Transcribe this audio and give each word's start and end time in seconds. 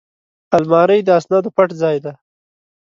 الماري 0.55 0.99
د 1.05 1.09
اسنادو 1.19 1.49
پټ 1.57 1.69
ځای 1.81 1.97
دی 2.03 2.13